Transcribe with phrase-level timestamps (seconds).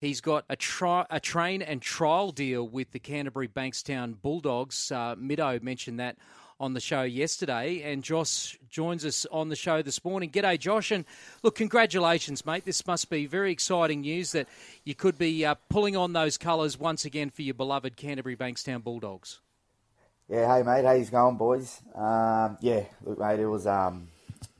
[0.00, 4.92] He's got a, tri- a train and trial deal with the Canterbury Bankstown Bulldogs.
[4.92, 6.16] Uh, Mido mentioned that
[6.60, 10.30] on the show yesterday, and Josh joins us on the show this morning.
[10.30, 11.04] G'day, Josh, and
[11.42, 12.64] look, congratulations, mate.
[12.64, 14.48] This must be very exciting news that
[14.84, 18.82] you could be uh, pulling on those colours once again for your beloved Canterbury Bankstown
[18.82, 19.40] Bulldogs.
[20.28, 21.80] Yeah, hey mate, how's going, boys?
[21.94, 24.08] Um, yeah, look, mate, it was um,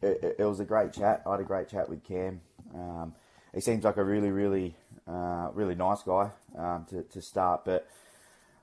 [0.01, 1.23] it, it, was a great chat.
[1.27, 2.41] I had a great chat with Cam.
[2.75, 3.15] Um,
[3.55, 4.75] he seems like a really, really
[5.09, 7.89] uh, really nice guy um, to, to start, but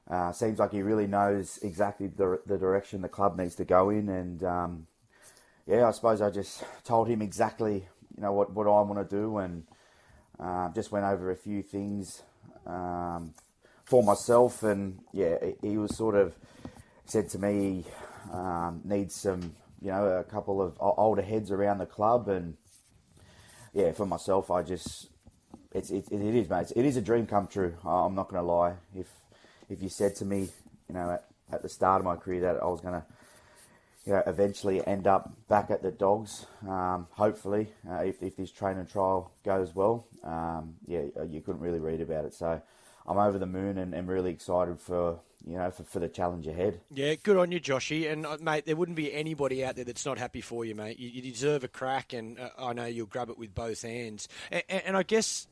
[0.10, 3.90] uh, seems like he really knows exactly the, the direction the club needs to go
[3.90, 4.10] in.
[4.10, 4.88] And um,
[5.66, 9.16] yeah, I suppose I just told him exactly you know what, what I want to
[9.16, 9.64] do, and
[10.40, 12.22] uh, just went over a few things
[12.68, 13.34] um,
[13.84, 14.64] for myself.
[14.64, 16.36] And yeah, he was sort of
[17.06, 17.86] said to me
[18.32, 22.56] um, needs some you know a couple of older heads around the club, and
[23.74, 25.08] yeah, for myself, I just
[25.76, 26.72] it's it, it is, mate.
[26.76, 27.76] It is a dream come true.
[27.86, 28.74] I'm not going to lie.
[28.96, 29.08] If
[29.70, 30.50] if you said to me,
[30.88, 33.04] you know, at, at the start of my career that I was going to,
[34.06, 38.52] you know, eventually end up back at the Dogs, um, hopefully, uh, if, if this
[38.52, 42.34] train and trial goes well, um, yeah, you couldn't really read about it.
[42.34, 42.62] So
[43.08, 46.48] I'm over the moon and, and really excited for you know, for, for the challenge
[46.48, 46.82] ahead.
[46.92, 48.12] Yeah, good on you, Joshy.
[48.12, 50.98] And uh, mate, there wouldn't be anybody out there that's not happy for you, mate.
[50.98, 54.28] You, you deserve a crack, and uh, I know you'll grab it with both hands.
[54.52, 55.48] And, and, I guess,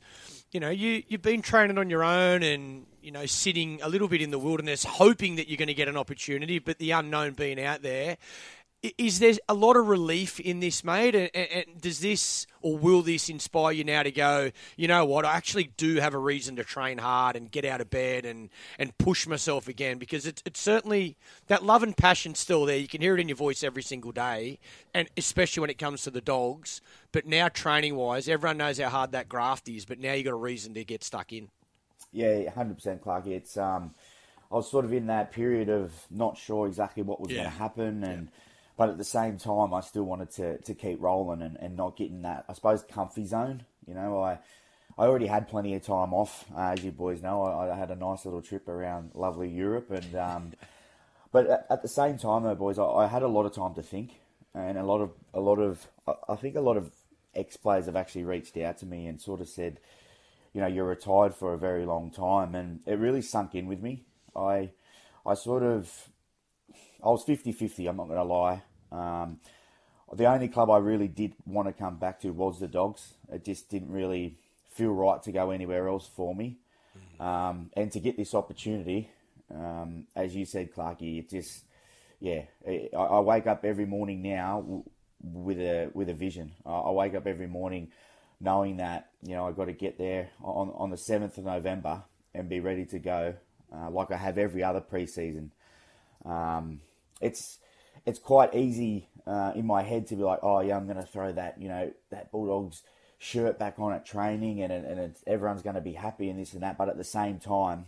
[0.50, 4.08] you know, you you've been training on your own, and you know, sitting a little
[4.08, 7.34] bit in the wilderness, hoping that you're going to get an opportunity, but the unknown
[7.34, 8.16] being out there.
[8.98, 11.14] Is there a lot of relief in this, mate?
[11.14, 15.24] And, and, does this or will this inspire you now to go, you know what,
[15.24, 18.50] I actually do have a reason to train hard and get out of bed and,
[18.78, 19.96] and push myself again?
[19.96, 22.76] Because it's, it's certainly that love and passion still there.
[22.76, 24.58] You can hear it in your voice every single day,
[24.92, 26.82] and especially when it comes to the dogs.
[27.10, 30.32] But now, training wise, everyone knows how hard that graft is, but now you've got
[30.32, 31.48] a reason to get stuck in.
[32.12, 33.28] Yeah, 100% Clark.
[33.28, 33.94] It's, um,
[34.52, 37.44] I was sort of in that period of not sure exactly what was yeah.
[37.44, 38.24] going to happen and.
[38.24, 38.40] Yeah
[38.76, 41.96] but at the same time, I still wanted to, to keep rolling and, and not
[41.96, 43.64] getting that, I suppose, comfy zone.
[43.86, 44.38] You know, I
[44.96, 47.42] I already had plenty of time off, uh, as you boys know.
[47.42, 50.52] I, I, had a nice little trip around lovely Europe, and um,
[51.32, 53.74] but at, at, the same time, though, boys, I, I, had a lot of time
[53.74, 54.20] to think,
[54.54, 55.88] and a lot of a lot of
[56.28, 56.92] I think a lot of
[57.34, 59.80] ex players have actually reached out to me and sort of said,
[60.52, 63.82] you know, you're retired for a very long time, and it really sunk in with
[63.82, 64.04] me.
[64.36, 64.70] I
[65.26, 66.08] I sort of
[67.04, 68.62] I was 50-50, I'm not going to lie.
[68.90, 69.38] Um,
[70.12, 73.14] the only club I really did want to come back to was the Dogs.
[73.30, 74.38] It just didn't really
[74.70, 76.56] feel right to go anywhere else for me.
[77.20, 79.10] Um, and to get this opportunity,
[79.52, 81.64] um, as you said, Clarky, it just,
[82.20, 84.82] yeah, I, I, wake up every morning now
[85.22, 86.52] with a with a vision.
[86.66, 87.88] I, wake up every morning
[88.40, 92.02] knowing that you know I got to get there on on the seventh of November
[92.34, 93.34] and be ready to go,
[93.72, 95.50] uh, like I have every other preseason.
[96.24, 96.80] Um,
[97.24, 97.58] it's
[98.06, 101.06] it's quite easy uh, in my head to be like, oh yeah, I'm going to
[101.06, 102.82] throw that you know that Bulldogs
[103.18, 106.62] shirt back on at training, and and everyone's going to be happy and this and
[106.62, 106.76] that.
[106.78, 107.86] But at the same time,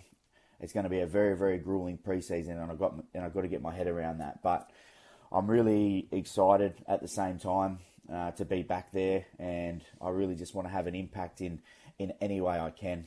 [0.60, 3.42] it's going to be a very very grueling preseason, and I got and I've got
[3.42, 4.42] to get my head around that.
[4.42, 4.70] But
[5.30, 7.78] I'm really excited at the same time
[8.12, 11.60] uh, to be back there, and I really just want to have an impact in
[11.98, 13.06] in any way I can.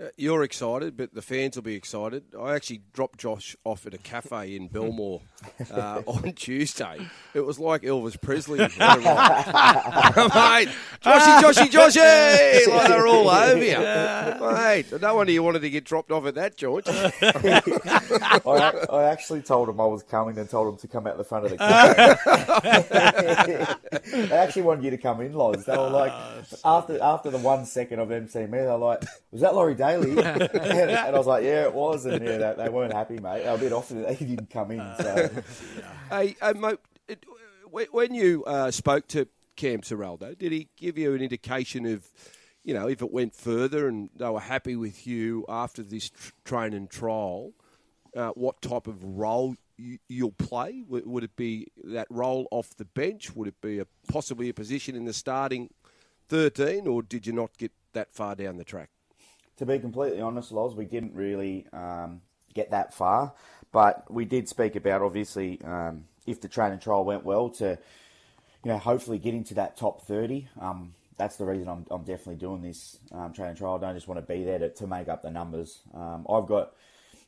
[0.00, 2.24] Uh, you're excited, but the fans will be excited.
[2.38, 5.20] I actually dropped Josh off at a cafe in Belmore
[5.70, 6.98] uh, on Tuesday.
[7.34, 8.58] It was like Elvis Presley.
[8.68, 8.70] Mate,
[11.02, 12.66] Joshy, Joshy, Joshy!
[12.68, 13.78] Like they're all over you.
[14.54, 16.84] Mate, no wonder you wanted to get dropped off at that, George.
[16.88, 17.62] I,
[18.90, 21.44] I, actually told him I was coming and told him to come out the front
[21.44, 21.92] of the car.
[24.10, 25.66] they actually wanted you to come in, Loz.
[25.66, 26.14] They were like,
[26.64, 30.10] after after the one second of them seeing me, they're like, was that Laurie Daley.
[30.22, 32.06] and, and, I was like, yeah, it was.
[32.06, 33.42] And yeah, they, they weren't happy, mate.
[33.42, 34.94] They were a bit off that he didn't come in.
[34.98, 35.30] So.
[36.10, 36.78] Hey, uh, mate,
[37.08, 37.24] it,
[37.70, 39.26] when you uh, spoke to
[39.56, 42.06] Cam Ciraldo, did he give you an indication of,
[42.62, 46.32] you know, if it went further and they were happy with you after this tr-
[46.44, 47.52] train and trial,
[48.14, 50.84] uh, what type of role you, will play?
[50.86, 53.34] Would, would, it be that role off the bench?
[53.34, 55.70] Would it be a, possibly a position in the starting
[56.28, 58.90] 13, or did you not get that far down the track?
[59.62, 62.20] To be completely honest, Loz, we didn't really um,
[62.52, 63.32] get that far,
[63.70, 67.78] but we did speak about obviously um, if the training trial went well to,
[68.64, 70.48] you know, hopefully get into that top thirty.
[70.60, 73.76] Um, that's the reason I'm, I'm definitely doing this um, training trial.
[73.76, 75.78] I don't just want to be there to, to make up the numbers.
[75.94, 76.72] Um, I've got,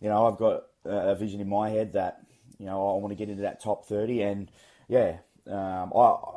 [0.00, 2.20] you know, I've got a vision in my head that,
[2.58, 4.50] you know, I want to get into that top thirty, and
[4.88, 6.33] yeah, um, I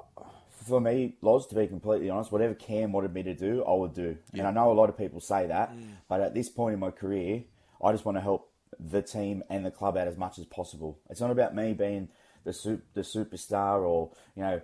[0.67, 3.93] for me, Loz, to be completely honest, whatever Cam wanted me to do, I would
[3.93, 4.17] do.
[4.33, 4.39] Yeah.
[4.39, 5.93] And I know a lot of people say that, mm.
[6.07, 7.43] but at this point in my career,
[7.83, 10.99] I just want to help the team and the club out as much as possible.
[11.09, 12.09] It's not about me being
[12.43, 14.61] the super, the superstar or you know,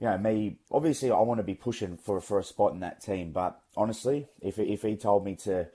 [0.00, 0.58] you know me.
[0.70, 3.32] Obviously, I want to be pushing for for a spot in that team.
[3.32, 5.68] But honestly, if if he told me to,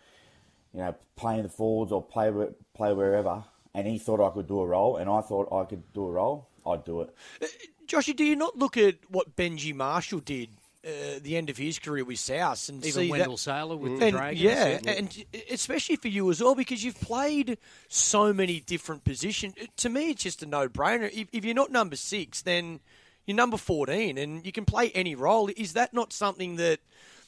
[0.74, 2.32] you know, play in the forwards or play
[2.76, 5.84] play wherever, and he thought I could do a role, and I thought I could
[5.94, 7.16] do a role, I'd do it.
[7.42, 7.46] Uh,
[7.88, 10.50] Joshy, do you not look at what Benji Marshall did
[10.86, 14.00] uh, the end of his career with South and even Wendell that, Sailor with mm.
[14.00, 14.42] the Dragons.
[14.42, 17.58] Yeah, and especially for you as well because you've played
[17.88, 19.56] so many different positions.
[19.78, 21.12] To me, it's just a no-brainer.
[21.12, 22.82] If, if you're not number six, then
[23.26, 25.50] you're number 14 and you can play any role.
[25.58, 26.80] Is that not something that,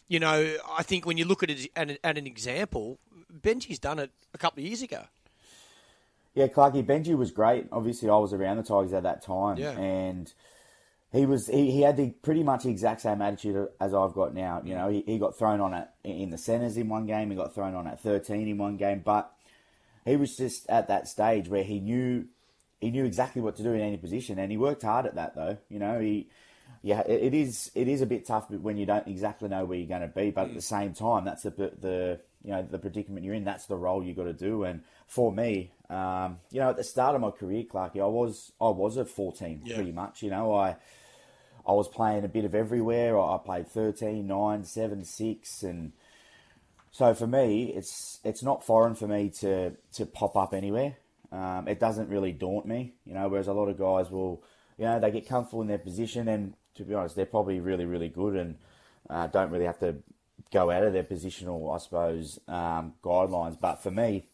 [0.08, 3.00] you know, I think when you look at it at an, at an example,
[3.42, 5.06] Benji's done it a couple of years ago.
[6.38, 7.66] Yeah, Clarky, Benji was great.
[7.72, 9.58] Obviously, I was around the Tigers at that time.
[9.58, 9.72] Yeah.
[9.72, 10.32] And
[11.12, 14.36] he was he, he had the pretty much the exact same attitude as I've got
[14.36, 14.62] now.
[14.64, 17.36] You know, he, he got thrown on at in the centres in one game, he
[17.36, 19.34] got thrown on at thirteen in one game, but
[20.06, 22.26] he was just at that stage where he knew
[22.80, 25.34] he knew exactly what to do in any position, and he worked hard at that.
[25.34, 26.28] Though you know, he
[26.84, 29.78] yeah, it, it is it is a bit tough when you don't exactly know where
[29.78, 32.78] you're going to be, but at the same time, that's the the you know the
[32.78, 33.44] predicament you're in.
[33.44, 36.84] That's the role you got to do, and for me, um, you know, at the
[36.84, 39.76] start of my career, Clarky, I was I was at 14 yeah.
[39.76, 40.22] pretty much.
[40.22, 40.76] You know, I
[41.66, 43.20] I was playing a bit of everywhere.
[43.20, 45.92] I played 13, 9, 7, 6 and
[46.98, 50.98] so for me, it's it's not foreign for me to to pop up anywhere.
[51.32, 53.28] Um, it doesn't really daunt me, you know.
[53.28, 54.42] Whereas a lot of guys will,
[54.80, 57.86] you know, they get comfortable in their position, and to be honest, they're probably really
[57.86, 58.56] really good and
[59.12, 59.98] uh, don't really have to
[60.52, 63.60] go out of their positional, I suppose, um, guidelines.
[63.60, 64.26] But for me,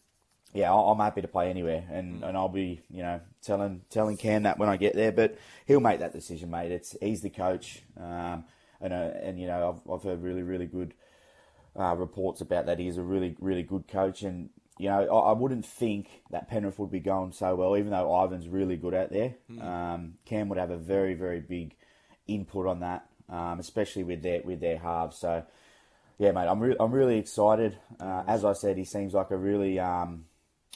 [0.54, 2.28] yeah, I'm happy to play anywhere, and, mm.
[2.28, 5.10] and I'll be you know telling telling Cam that when I get there.
[5.10, 5.36] But
[5.66, 6.70] he'll make that decision, mate.
[6.70, 8.44] It's he's the coach, um,
[8.80, 10.94] and uh, and you know I've I've heard really really good
[11.78, 12.78] uh, reports about that.
[12.78, 16.78] He's a really really good coach, and you know I, I, wouldn't think that Penrith
[16.78, 19.34] would be going so well, even though Ivan's really good out there.
[19.50, 19.60] Mm.
[19.60, 21.74] Um, Cam would have a very very big
[22.28, 25.18] input on that, um, especially with their with their halves.
[25.18, 25.42] So
[26.16, 27.76] yeah, mate, I'm re- I'm really excited.
[27.98, 30.26] Uh, as I said, he seems like a really um,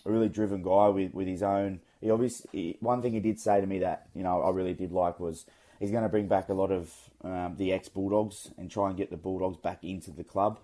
[0.04, 1.80] a really driven guy with, with his own.
[2.00, 4.92] He obviously one thing he did say to me that you know I really did
[4.92, 5.46] like was
[5.80, 6.92] he's going to bring back a lot of
[7.22, 10.60] um, the ex Bulldogs and try and get the Bulldogs back into the club,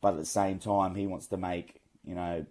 [0.00, 2.46] but at the same time he wants to make you know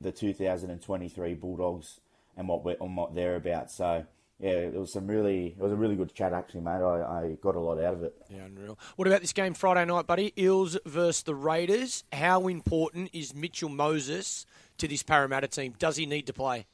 [0.00, 2.00] the 2023 Bulldogs
[2.36, 3.70] and what we're and what they're about.
[3.70, 4.06] So
[4.40, 6.82] yeah, it was some really it was a really good chat actually, mate.
[6.82, 8.14] I, I got a lot out of it.
[8.30, 8.78] Yeah, unreal.
[8.96, 10.32] What about this game Friday night, buddy?
[10.38, 12.04] Eels versus the Raiders.
[12.12, 14.46] How important is Mitchell Moses
[14.78, 15.74] to this Parramatta team?
[15.78, 16.66] Does he need to play?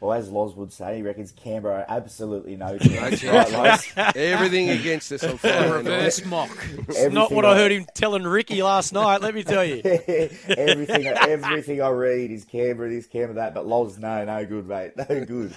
[0.00, 3.24] Well, as Loz would say, he reckons Canberra absolutely no chance.
[3.24, 6.50] right, Everything against us on Friday Reverse mock.
[6.88, 9.80] It's not what I, I heard him telling Ricky last night, let me tell you.
[9.84, 14.92] everything everything I read is Canberra this, Canberra that, but Loz, no, no good, mate.
[14.96, 15.52] No good.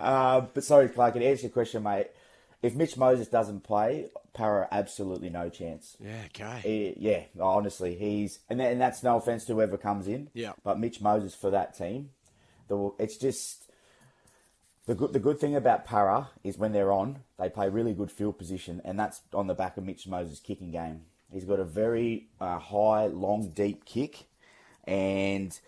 [0.00, 2.08] um, but sorry, Clark, to answer your question, mate,
[2.62, 5.96] if Mitch Moses doesn't play, Para absolutely no chance.
[6.00, 6.60] Yeah, okay.
[6.64, 10.28] He, yeah, honestly, he's and, and that's no offense to whoever comes in.
[10.34, 10.54] Yeah.
[10.64, 12.10] But Mitch Moses for that team,
[12.66, 13.63] the, it's just
[14.86, 15.12] the good.
[15.12, 18.80] The good thing about Para is when they're on, they play really good field position,
[18.84, 21.02] and that's on the back of Mitch Moses' kicking game.
[21.32, 24.26] He's got a very uh, high, long, deep kick,
[24.84, 25.58] and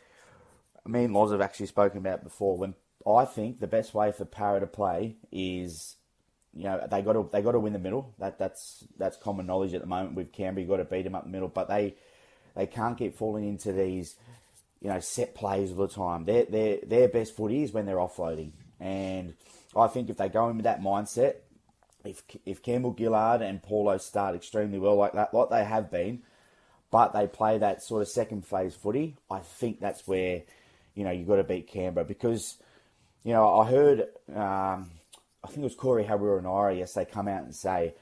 [0.86, 2.56] me and Loz have actually spoken about before.
[2.56, 2.74] When
[3.06, 5.96] I think the best way for Para to play is
[6.52, 8.14] you know they got to they got to win the middle.
[8.18, 10.62] That that's that's common knowledge at the moment with Canberra.
[10.62, 11.94] You got to beat them up the middle, but they
[12.54, 14.16] they can't keep falling into these
[14.80, 16.24] you know set plays all the time.
[16.24, 19.34] Their their their best footy is when they're offloading, and
[19.76, 21.36] I think if they go in with that mindset,
[22.04, 26.22] if if Campbell Gillard and Paulo start extremely well like that, like they have been,
[26.90, 30.42] but they play that sort of second phase footy, I think that's where
[30.94, 32.56] you know you got to beat Canberra because
[33.24, 34.00] you know I heard.
[34.34, 34.90] Um,
[35.44, 37.94] I think it was Corey Hawera and Ira, yes, they come out and say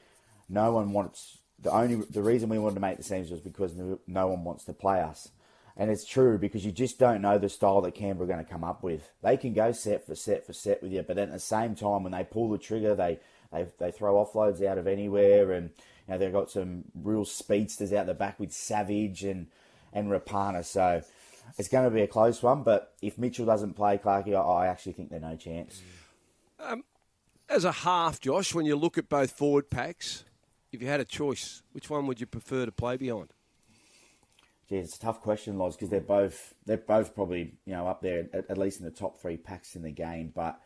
[0.48, 3.74] no one wants the only the reason we wanted to make the seams was because
[4.06, 5.30] no one wants to play us.
[5.76, 8.50] And it's true because you just don't know the style that Canberra are going to
[8.50, 9.10] come up with.
[9.22, 12.04] They can go set for set for set with you, but at the same time,
[12.04, 13.18] when they pull the trigger, they
[13.52, 15.70] they, they throw offloads out of anywhere, and
[16.06, 19.48] you know they've got some real speedsters out the back with Savage and
[19.92, 20.64] and Rapana.
[20.64, 21.02] So
[21.58, 22.62] it's going to be a close one.
[22.62, 25.82] But if Mitchell doesn't play, Clarky, I, I actually think they're no chance.
[26.60, 26.84] Um,
[27.48, 30.24] as a half, Josh, when you look at both forward packs,
[30.72, 33.33] if you had a choice, which one would you prefer to play behind?
[34.78, 38.26] It's a tough question, Loz, because they're both they're both probably you know up there
[38.32, 40.32] at, at, least in the top three packs in the game.
[40.34, 40.60] But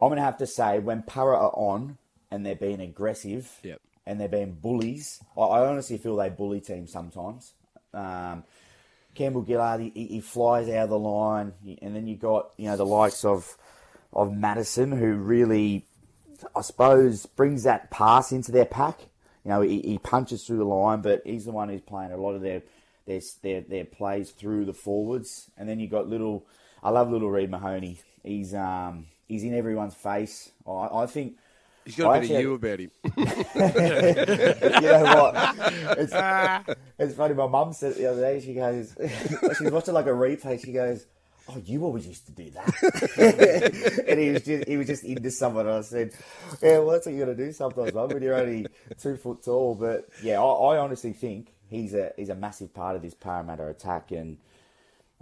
[0.00, 1.98] I'm gonna have to say when Para are on,
[2.30, 3.80] and they're being aggressive Yep.
[4.06, 5.22] and they're being bullies.
[5.36, 7.54] I, I honestly feel they bully teams sometimes.
[7.94, 8.44] Um,
[9.14, 12.76] Campbell Gillard, he, he flies out of the line, and then you got you know
[12.76, 13.56] the likes of
[14.12, 15.86] of Matterson, who really,
[16.56, 19.00] I suppose, brings that pass into their pack.
[19.44, 22.16] You know, he, he punches through the line, but he's the one who's playing a
[22.16, 22.62] lot of their
[23.08, 25.50] their their, their plays through the forwards.
[25.56, 26.46] And then you got little,
[26.82, 28.00] I love little Reed Mahoney.
[28.22, 30.50] He's um he's in everyone's face.
[30.66, 31.36] I, I think.
[31.84, 32.90] He's got I a bit of you about him.
[33.16, 33.24] you
[34.82, 35.34] know what?
[35.98, 37.32] It's, it's funny.
[37.32, 38.40] My mum said the other day.
[38.40, 38.94] She goes,
[39.58, 40.62] she's watching like a replay.
[40.62, 41.06] She goes,
[41.48, 45.30] "Oh, you always used to do that." and he was just he was just into
[45.30, 45.66] someone.
[45.66, 46.12] And I said,
[46.60, 48.66] "Yeah, well, that's what you got to do sometimes, mum, when you're only
[49.00, 52.96] two foot tall." But yeah, I, I honestly think he's a he's a massive part
[52.96, 54.10] of this Parramatta attack.
[54.10, 54.38] And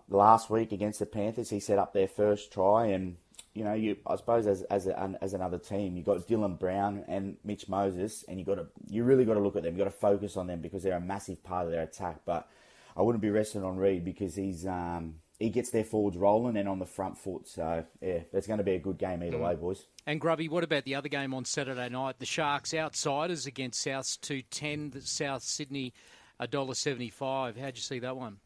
[0.08, 3.16] last week against the Panthers, he set up their first try and.
[3.54, 6.58] You know, you I suppose as as a, as another team, you have got Dylan
[6.58, 9.72] Brown and Mitch Moses, and you got to you really got to look at them.
[9.72, 12.20] You got to focus on them because they're a massive part of their attack.
[12.26, 12.46] But
[12.94, 16.68] I wouldn't be resting on Reed because he's um, he gets their forwards rolling and
[16.68, 17.48] on the front foot.
[17.48, 19.86] So yeah, it's going to be a good game either way, boys.
[20.06, 22.18] And Grubby, what about the other game on Saturday night?
[22.18, 25.94] The Sharks outsiders against South two ten, the South Sydney
[26.40, 27.58] $1.75.
[27.58, 28.38] How'd you see that one?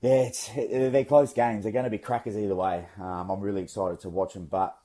[0.00, 1.64] Yeah, it's, they're close games.
[1.64, 2.86] They're going to be crackers either way.
[2.98, 4.76] Um, I'm really excited to watch them, but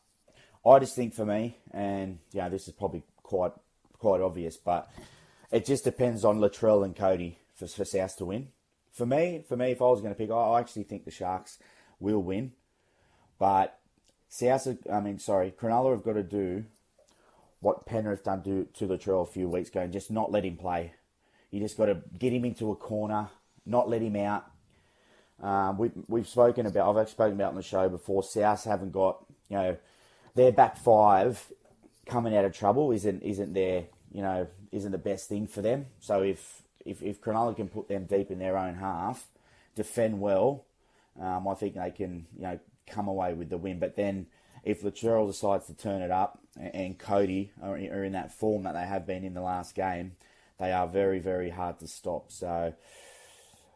[0.66, 3.54] I just think for me, and you know, this is probably quite
[3.98, 4.90] quite obvious, but
[5.52, 8.50] it just depends on Latrell and Cody for, for South to win.
[8.92, 11.12] For me, for me, if I was going to pick, I I actually think the
[11.12, 11.60] Sharks
[12.00, 12.52] will win,
[13.40, 13.80] but
[14.28, 16.66] South, I mean, sorry, Cronulla have got to do
[17.62, 20.58] what Penrith done to, to Latrell a few weeks ago and just not let him
[20.58, 20.94] play.
[21.52, 23.30] You just got to get him into a corner,
[23.66, 24.46] not let him out.
[25.42, 29.26] Um, we, we've spoken about, I've spoken about on the show before, South haven't got,
[29.50, 29.78] you know,
[30.34, 31.52] their back five
[32.06, 35.88] coming out of trouble isn't isn't their, you know, isn't the best thing for them.
[36.00, 39.28] So if, if, if Cronulla can put them deep in their own half,
[39.76, 40.66] defend well,
[41.20, 43.80] um, I think they can, you know, come away with the win.
[43.80, 44.28] But then
[44.64, 48.64] if Latrell decides to turn it up and, and Cody are, are in that form
[48.64, 50.14] that they have been in the last game,
[50.60, 52.32] they are very, very hard to stop.
[52.32, 52.74] So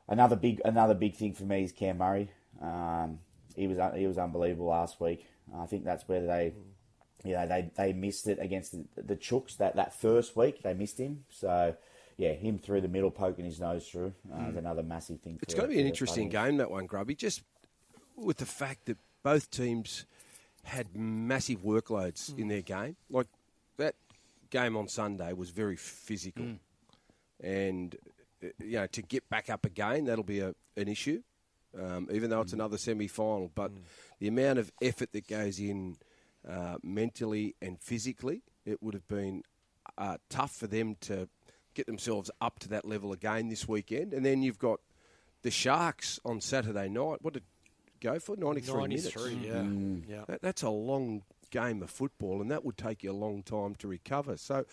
[0.08, 2.32] another big, another big thing for me is Cam Murray.
[2.62, 3.20] Um,
[3.56, 5.26] he was he was unbelievable last week.
[5.58, 6.54] I think that's where they,
[7.24, 10.62] you know, they, they missed it against the, the Chooks that, that first week.
[10.62, 11.26] They missed him.
[11.30, 11.76] So
[12.18, 15.40] yeah, him through the middle, poking his nose through uh, is another massive thing.
[15.42, 16.46] It's going to be an interesting Bunnings.
[16.46, 17.42] game, that one, Grubby, just
[18.16, 20.06] with the fact that both teams
[20.64, 22.96] had massive workloads in their game.
[23.10, 23.28] Like
[23.78, 23.96] that
[24.50, 26.46] game on Sunday was very physical.
[27.42, 27.96] And,
[28.44, 31.22] uh, you know, to get back up again, that'll be a, an issue,
[31.80, 33.52] um, even though it's another semi final.
[33.54, 33.72] But
[34.20, 35.98] the amount of effort that goes in
[36.48, 39.44] uh, mentally and physically, it would have been
[39.98, 41.28] uh, tough for them to
[41.74, 44.14] get themselves up to that level again this weekend.
[44.14, 44.80] And then you've got
[45.42, 47.20] the Sharks on Saturday night.
[47.22, 47.44] What did
[48.00, 48.36] go for?
[48.36, 49.16] 93, minutes.
[49.16, 49.54] yeah.
[49.54, 50.04] Mm.
[50.08, 50.24] yeah.
[50.28, 53.76] That, that's a long game of football, and that would take you a long time
[53.76, 54.38] to recover.
[54.38, 54.66] So,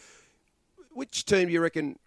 [0.92, 1.98] which team do you reckon,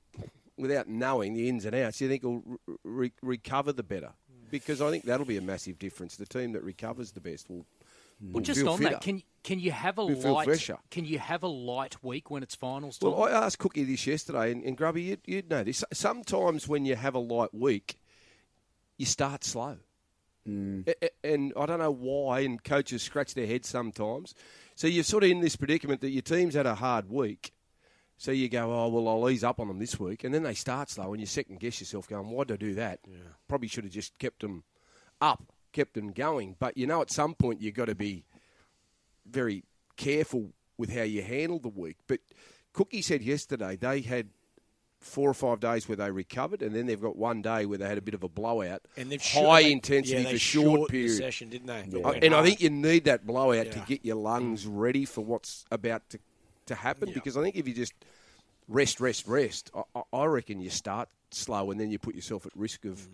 [0.59, 4.11] without knowing the ins and outs, you think will re- re- recover the better?
[4.51, 6.15] Because I think that'll be a massive difference.
[6.15, 7.57] The team that recovers the best will.
[7.57, 7.65] Mm.
[8.21, 8.89] Well, will just feel on fitter.
[8.91, 10.69] that, can can you have a We'll light?
[10.91, 13.11] Can you have a light week when it's finals time?
[13.11, 15.83] Well, I asked Cookie this yesterday, and, and Grubby, you'd, you'd know this.
[15.93, 17.97] Sometimes when you have a light week,
[18.97, 19.77] you start slow.
[20.47, 20.87] Mm.
[20.87, 24.33] A- a- And I don't know why, and coaches scratch their heads sometimes.
[24.75, 27.53] So you're sort of in this predicament that your team's had a hard week.
[28.19, 30.25] So you go, oh, well, I'll ease up on them this week.
[30.25, 32.99] And then they start slow, and you second guess yourself going, why'd I do that?
[33.47, 34.63] Probably should have just kept them
[35.21, 36.57] up, kept them going.
[36.59, 38.25] But you know, at some point, you've got to be
[39.25, 39.63] very
[39.95, 41.95] careful with how you handle the week.
[42.07, 42.19] But
[42.73, 44.27] Cookie said yesterday they had
[44.99, 47.87] four or five days where they recovered, and then they've got one day where they
[47.87, 48.81] had a bit of a blowout.
[48.97, 51.17] And they've high they- intensity yeah, they for short shortened the period.
[51.17, 51.99] session, didn't they?
[51.99, 52.05] Yeah.
[52.05, 54.71] I- and I think you need that blowout to get your lungs mm.
[54.73, 56.19] ready for what's about to,
[56.69, 57.09] to happen.
[57.09, 57.13] Yeah.
[57.15, 57.93] Because I think if you just
[58.67, 62.45] rest, rest, rest, I- I, I reckon you start slow and then you put yourself
[62.45, 63.07] at risk of, Mm.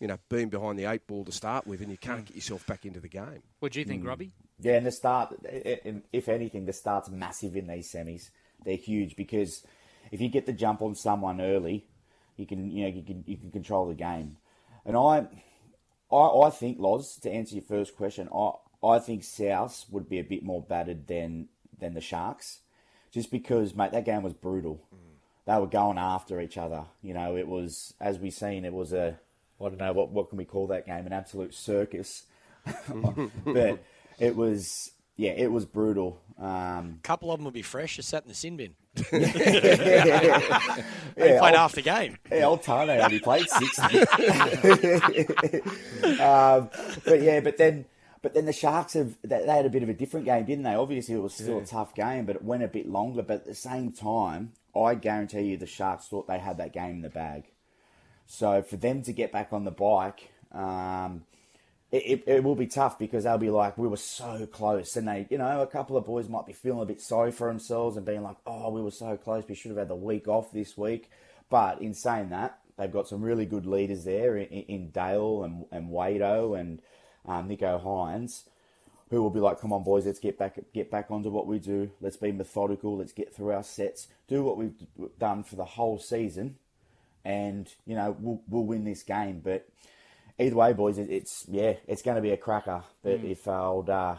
[0.00, 2.66] you know, being behind the eight ball to start with, and you can't get yourself
[2.66, 3.42] back into the game.
[3.60, 3.88] what do you Mm.
[3.88, 4.32] think, Grubby?
[4.60, 8.30] Yeah, and the start, i- i- if anything, the start's massive in these semis.
[8.64, 9.62] They're huge because
[10.10, 11.86] if you get the jump on someone early,
[12.36, 14.36] you can you know you can you can control the game.
[14.84, 15.26] And I,
[16.10, 20.18] I, I think Loz to answer your first question, I I think South would be
[20.18, 21.48] a bit more battered than
[21.78, 22.60] than the Sharks,
[23.12, 24.80] just because mate that game was brutal.
[25.46, 26.84] They were going after each other.
[27.02, 29.18] You know, it was as we seen, it was a
[29.60, 32.24] I don't know what what can we call that game, an absolute circus.
[33.44, 33.78] but
[34.18, 36.20] it was yeah, it was brutal.
[36.38, 38.74] Um, A couple of them will be fresh, just sat in the sin bin.
[39.12, 40.82] yeah,
[41.14, 42.18] They played old- half the game.
[42.30, 43.78] Yeah, old Tane only played six.
[46.20, 46.70] um,
[47.04, 47.84] but yeah, but then,
[48.26, 50.64] but then the Sharks have they, they had a bit of a different game, didn't
[50.64, 50.74] they?
[50.74, 53.22] Obviously, it was still a tough game, but it went a bit longer.
[53.22, 56.96] But at the same time, I guarantee you, the Sharks thought they had that game
[56.96, 57.44] in the bag.
[58.26, 61.22] So for them to get back on the bike, um,
[61.92, 64.96] it, it, it will be tough because they'll be like, we were so close.
[64.96, 67.46] And they, you know, a couple of boys might be feeling a bit sorry for
[67.46, 69.44] themselves and being like, oh, we were so close.
[69.48, 71.12] We should have had the week off this week.
[71.48, 75.66] But in saying that, they've got some really good leaders there in, in Dale and,
[75.70, 76.82] and Wado and
[77.26, 78.44] um, Nicho Hynes
[79.10, 81.58] who will be like, "Come on, boys, let's get back get back onto what we
[81.58, 81.90] do.
[82.00, 82.96] Let's be methodical.
[82.96, 84.08] Let's get through our sets.
[84.28, 84.74] Do what we've
[85.18, 86.56] done for the whole season,
[87.24, 89.68] and you know we'll we'll win this game." But
[90.38, 92.82] either way, boys, it, it's yeah, it's going to be a cracker.
[93.02, 94.16] But if uh, old uh,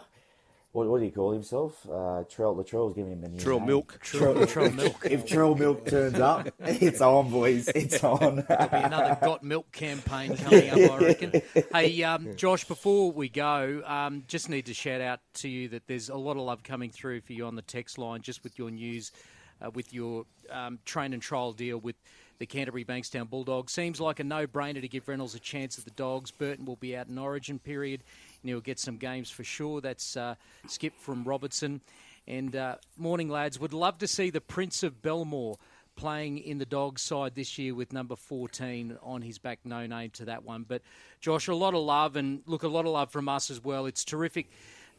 [0.78, 1.84] what, what do you call himself?
[1.90, 3.68] Uh, Trell the Trell's giving him a new Trill name.
[3.68, 4.00] Milk.
[4.04, 5.08] Trell, Trell Milk.
[5.10, 7.68] If Trell Milk turns up, it's on, boys.
[7.70, 8.46] It's on.
[8.48, 11.42] There'll be another Got Milk campaign coming up, I reckon.
[11.74, 15.88] Hey, um, Josh, before we go, um, just need to shout out to you that
[15.88, 18.60] there's a lot of love coming through for you on the text line, just with
[18.60, 19.12] your news,
[19.60, 21.96] uh, with your um, train and trial deal with
[22.38, 23.74] the Canterbury Bankstown Bulldogs.
[23.74, 26.30] Seems like a no-brainer to give Reynolds a chance at the Dogs.
[26.30, 28.04] Burton will be out in Origin period,
[28.42, 29.82] and he'll get some games for sure.
[29.82, 30.36] That's uh,
[30.68, 31.82] Skip from Robertson.
[32.28, 33.60] And uh, morning, lads.
[33.60, 35.58] Would love to see the Prince of Belmore
[35.96, 39.60] playing in the Dogs side this year with number 14 on his back.
[39.64, 40.66] No name to that one.
[40.68, 40.82] But,
[41.20, 43.86] Josh, a lot of love, and look, a lot of love from us as well.
[43.86, 44.50] It's terrific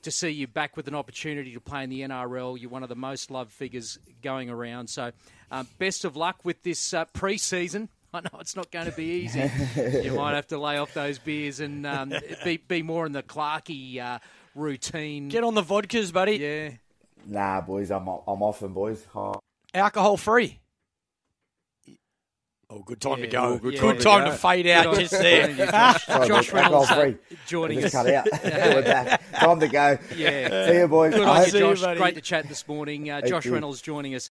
[0.02, 2.60] to see you back with an opportunity to play in the NRL.
[2.60, 4.88] You're one of the most loved figures going around.
[4.88, 5.12] So,
[5.50, 7.88] um, best of luck with this uh, pre season.
[8.14, 9.50] I know it's not going to be easy.
[10.02, 12.12] you might have to lay off those beers and um,
[12.44, 14.18] be, be more in the Clarky uh,
[14.54, 15.28] routine.
[15.28, 16.36] Get on the vodkas, buddy.
[16.36, 16.70] Yeah.
[17.26, 19.04] nah, boys, I'm I'm off them, boys.
[19.14, 19.40] Oh,
[19.74, 20.58] Alcohol free.
[22.70, 23.42] Oh, good time to go.
[23.42, 25.46] well, good good time, time to, to fade out just on- there.
[25.54, 26.06] good Josh.
[26.06, 27.36] Josh Reynolds uh, alcohol-free.
[27.46, 28.04] joining just us.
[28.04, 28.84] cut out.
[28.84, 29.32] Back.
[29.32, 29.98] Time to go.
[30.14, 30.66] Yeah.
[30.66, 31.14] See you, boys.
[31.14, 33.08] Good I on hope- you, See you, Great to chat this morning.
[33.08, 33.54] Uh, Josh you.
[33.54, 34.26] Reynolds joining us